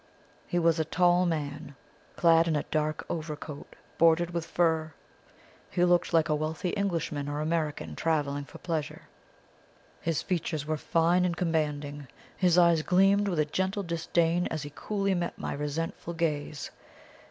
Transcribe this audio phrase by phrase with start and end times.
[0.47, 1.75] He was a tall man,
[2.15, 4.95] clad in a dark overcoat bordered with fur;
[5.69, 9.03] he looked like a wealthy Englishman or American travelling for pleasure.
[10.01, 14.73] His features were fine and commanding; his eyes gleamed with a gentle disdain as he
[14.75, 16.71] coolly met my resentful gaze.